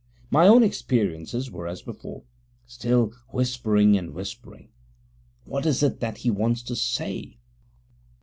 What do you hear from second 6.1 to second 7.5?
he wants to say?